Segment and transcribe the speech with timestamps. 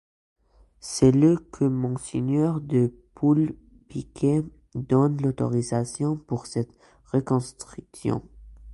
[0.79, 4.41] C'est le que Monseigneur de Poulpiquet
[4.73, 6.73] donne l'autorisation pour cette
[7.05, 8.23] reconstruction.